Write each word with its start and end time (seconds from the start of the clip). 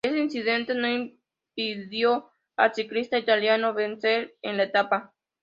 Este 0.03 0.17
incidente 0.17 0.73
no 0.73 0.87
impidió 0.87 2.31
al 2.57 2.73
ciclista 2.73 3.19
italiano 3.19 3.75
vencer 3.75 4.35
en 4.41 4.57
la 4.57 4.63
etapa. 4.63 5.13